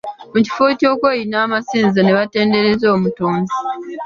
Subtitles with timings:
[0.33, 3.53] Mu kifo ky’okweyuna amasinzizo ne batendereza omutonzi.